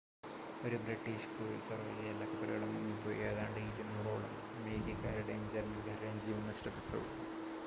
ഒരു 0.61 0.77
British 0.83 1.27
cruiser 1.33 1.81
ഒഴികെ 1.83 2.07
എല്ലാ 2.13 2.27
കപ്പലുകളും 2.31 2.71
മുങ്ങിപ്പോയി 2.75 3.19
ഏതാണ്ട് 3.27 3.59
200 3.59 4.15
ഓളം 4.15 4.33
അമേരിക്കക്കാരുടെയും 4.57 5.45
ജർമ്മൻകാരുടെയും 5.55 6.19
ജീവൻ 6.25 6.43
നഷ്ടപ്പെട്ടു 6.51 7.01